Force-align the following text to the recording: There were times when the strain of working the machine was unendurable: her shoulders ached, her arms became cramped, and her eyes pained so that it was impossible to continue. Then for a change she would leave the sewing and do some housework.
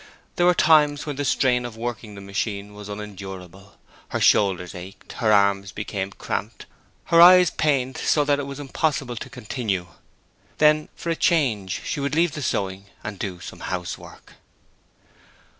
There 0.35 0.47
were 0.47 0.55
times 0.55 1.05
when 1.05 1.17
the 1.17 1.23
strain 1.23 1.63
of 1.63 1.77
working 1.77 2.15
the 2.15 2.21
machine 2.21 2.73
was 2.73 2.89
unendurable: 2.89 3.77
her 4.07 4.19
shoulders 4.19 4.73
ached, 4.73 5.11
her 5.17 5.31
arms 5.31 5.71
became 5.71 6.09
cramped, 6.11 6.63
and 6.63 6.69
her 7.19 7.21
eyes 7.21 7.51
pained 7.51 7.97
so 7.99 8.25
that 8.25 8.39
it 8.39 8.47
was 8.47 8.59
impossible 8.59 9.15
to 9.17 9.29
continue. 9.29 9.89
Then 10.57 10.89
for 10.95 11.11
a 11.11 11.15
change 11.15 11.81
she 11.85 11.99
would 11.99 12.15
leave 12.15 12.31
the 12.31 12.41
sewing 12.41 12.85
and 13.03 13.19
do 13.19 13.39
some 13.41 13.59
housework. 13.59 14.33